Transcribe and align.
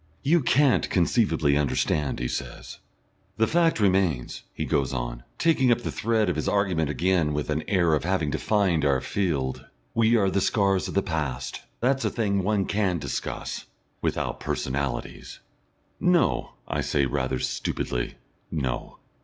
"You 0.23 0.41
can't 0.41 0.89
conceivably 0.89 1.55
understand," 1.55 2.17
he 2.17 2.27
says. 2.27 2.79
"The 3.37 3.45
fact 3.45 3.79
remains," 3.79 4.41
he 4.51 4.65
goes 4.65 4.93
on, 4.93 5.21
taking 5.37 5.71
up 5.71 5.81
the 5.81 5.91
thread 5.91 6.27
of 6.27 6.35
his 6.35 6.49
argument 6.49 6.89
again 6.89 7.33
with 7.33 7.51
an 7.51 7.63
air 7.67 7.93
of 7.93 8.03
having 8.03 8.31
defined 8.31 8.83
our 8.83 8.99
field, 8.99 9.63
"we 9.93 10.15
are 10.17 10.31
the 10.31 10.41
scars 10.41 10.87
of 10.87 10.95
the 10.95 11.03
past. 11.03 11.61
That's 11.81 12.03
a 12.03 12.09
thing 12.09 12.41
one 12.41 12.65
can 12.65 12.97
discuss 12.97 13.67
without 14.01 14.39
personalities." 14.39 15.39
"No," 15.99 16.53
I 16.67 16.81
say 16.81 17.05
rather 17.05 17.37
stupidly, 17.37 18.15
"no." 18.49 18.97